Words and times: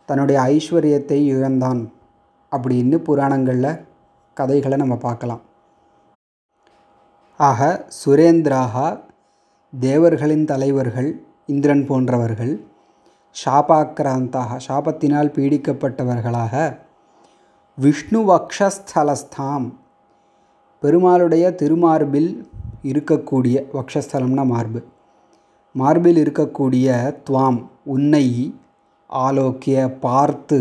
தன்னுடைய 0.06 0.42
ஐஸ்வர்யத்தை 0.42 1.20
இழந்தான் 1.36 1.81
அப்படின்னு 2.52 2.98
புராணங்களில் 3.08 3.86
கதைகளை 4.34 4.78
நம்ம 4.78 4.95
பார்க்கலாம். 4.95 5.42
ஆக 7.38 7.86
சுரேந்திராக 8.06 8.76
தேவர்களின் 9.80 10.45
தலைவர்கள் 10.45 11.09
இந்திரன் 11.45 11.86
போன்றவர்கள் 11.88 12.53
ஷாபாக்கிராந்தாக 13.36 14.59
சாபத்தினால் 14.67 15.33
பீடிக்கப்பட்டவர்களாக 15.38 16.78
விஷ்ணு 17.78 18.20
வக்ஷஸ்தலஸ்தாம் 18.31 19.67
பெருமாளுடைய 20.83 21.45
திருமார்பில் 21.61 22.31
இருக்கக்கூடிய 22.83 23.56
வக்ஷஸ்தலம்னா 23.73 24.45
மார்பு. 24.45 24.81
மார்பில் 25.76 26.20
இருக்கக்கூடிய 26.23 26.88
துவாம் 27.30 27.58
உன்னை 27.84 28.26
ஆலோக்கிய 29.09 29.78
பார்த்து 30.00 30.59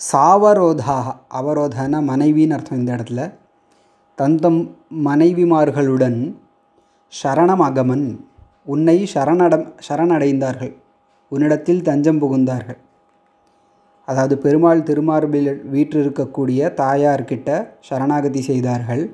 சாவரோதாக 0.00 1.06
அவரோதன 1.40 2.00
மனைவின்னு 2.10 2.50
அர்த்தம் 2.50 2.78
இந்த 2.78 2.92
இடத்துல. 2.96 3.20
தந்தம் 4.18 4.60
மனைவிமார்களுடன் 5.04 6.20
சரணம் 7.12 7.62
அகமன் 7.68 8.06
உன்னை 8.64 8.96
சரணடம் 9.14 9.66
சரணடைந்தார்கள். 9.88 10.72
உன்னிடத்தில் 11.32 11.82
தஞ்சம் 11.82 12.20
புகுந்தார்கள். 12.22 12.80
அதாவது 14.08 14.38
பெருமாள் 14.38 14.82
திருமார்பில் 14.82 15.50
வீற்றிருக்கக்கூடிய 15.72 16.70
தாயார்கிட்ட 16.82 17.68
சரணாகதி 17.80 18.40
செய்தார்கள் 18.40 19.04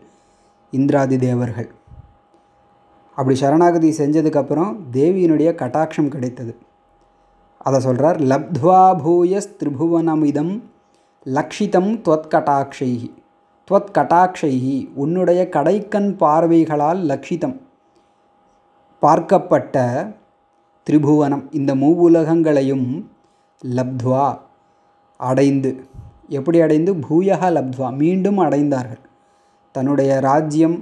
இந்திராதி 0.72 1.16
தேவர்கள். 1.18 1.68
அப்படி 3.16 3.36
சரணாகதி 3.36 3.90
செஞ்சதுக்கப்புறம் 3.98 4.70
தேவியினுடைய 4.92 5.50
கட்டாட்சம் 5.60 6.08
கிடைத்தது. 6.08 6.52
அதை 7.58 7.78
சொல்கிறார் 7.80 8.18
லப்த்வா 8.20 8.80
பூயஸ் 9.04 9.52
திரிபுவனமிதம் 9.60 10.52
லக்ஷிதம் 11.36 11.90
துவத் 12.06 12.68
கட்டாட்சைஹி. 13.94 14.88
உன்னுடைய 14.94 15.48
கடைக்கண் 15.50 16.10
பார்வைகளால் 16.22 17.00
லக்ஷிதம் 17.10 17.56
பார்க்கப்பட்ட 19.02 19.76
திரிபுவனம். 20.86 21.44
இந்த 21.50 21.74
மூவுலகங்களையும் 21.74 22.88
லப்த்வா 23.76 24.38
அடைந்து 25.16 25.70
எப்படி 26.28 26.60
அடைந்து? 26.60 26.94
பூயகா 26.94 27.48
லப்த்வா 27.56 27.88
மீண்டும் 27.96 28.38
அடைந்தார்கள். 28.38 29.02
தன்னுடைய 29.72 30.20
ராஜ்யம் 30.20 30.76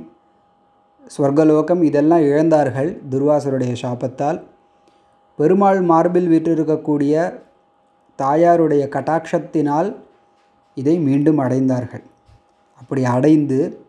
ஸ்வர்கலோகம் 1.16 1.82
இதெல்லாம் 1.82 2.20
இழந்தார்கள் 2.20 2.98
துர்வாசருடைய 3.10 3.76
சாபத்தால். 3.82 4.42
பெருமாள் 5.36 5.80
மார்பில் 5.80 6.28
வீற்றிருக்கக்கூடிய 6.28 7.40
தாயாருடைய 8.18 8.88
கட்டாட்சத்தினால் 8.88 9.96
இதை 10.74 10.98
மீண்டும் 10.98 11.38
அடைந்தார்கள். 11.38 12.02
அப்படி 12.78 13.04
அடைந்து 13.04 13.86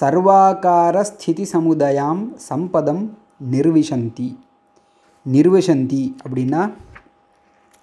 சர்வாகார 0.00 1.00
ஸ்திதி 1.00 1.44
சமுதாயம் 1.44 2.36
சம்பதம் 2.48 3.18
நிர்விசந்தி. 3.50 4.36
நிர்விசந்தி 5.32 6.14
அப்படின்னா 6.28 6.72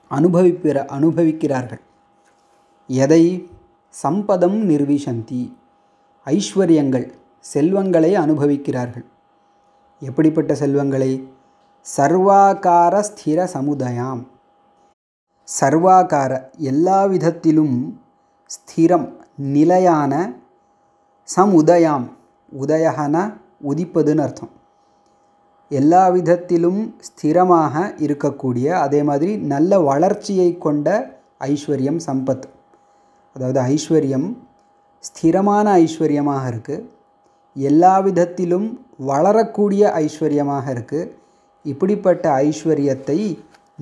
அனுபவிப்பிற 0.10 0.86
அனுபவிக்கிறார்கள். 0.86 1.82
எதை? 2.88 3.50
சம்பதம் 4.04 4.70
நிர்விசந்தி. 4.70 5.54
ஐஸ்வர்யங்கள் 6.26 7.12
செல்வங்களை 7.40 8.16
அனுபவிக்கிறார்கள். 8.16 9.06
எப்படிப்பட்ட 10.00 10.56
செல்வங்களை? 10.56 11.12
சர்வாகார 11.98 13.04
ஸ்திர 13.10 13.44
சமுதாயம். 13.44 14.28
சர்வாகார 15.48 16.34
எல்லா 16.58 17.06
விதத்திலும் 17.06 18.02
ஸ்திரம் 18.50 19.08
நிலையான 19.36 20.14
சமுதயாம். 21.36 22.06
உதயகன 22.60 23.16
உதிப்பதுன்னு 23.68 24.22
அர்த்தம். 24.22 24.54
எல்லா 25.70 26.08
விதத்திலும் 26.08 26.96
ஸ்திரமாக 27.08 27.76
இருக்கக்கூடிய 28.06 28.68
அதே 28.86 29.04
மாதிரி 29.04 29.38
நல்ல 29.38 29.80
வளர்ச்சியை 29.80 30.58
கொண்ட 30.58 30.88
ஐஸ்வர்யம் 31.40 32.00
சம்பத். 32.06 32.46
அதாவது 33.34 33.60
ஐஸ்வர்யம் 33.62 34.28
ஸ்திரமான 35.04 35.68
ஐஸ்வர்யமாக 35.84 36.46
இருக்குது 36.54 36.98
எல்லா 37.56 37.94
விதத்திலும் 38.08 38.68
வளரக்கூடிய 39.10 39.84
ஐஸ்வர்யமாக 40.06 40.66
இருக்குது 40.74 41.12
இப்படிப்பட்ட 41.66 42.26
ஐஸ்வர்யத்தை 42.48 43.18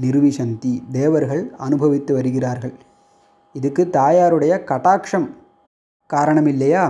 நிர்விசந்தி 0.02 0.74
தேவர்கள் 0.92 1.44
அனுபவித்து 1.58 2.12
வருகிறார்கள். 2.18 2.76
இதுக்கு 3.56 3.84
தாயாருடைய 4.00 4.54
கட்டாட்சம் 4.72 5.28
காரணம் 6.10 6.50
இல்லையா 6.54 6.84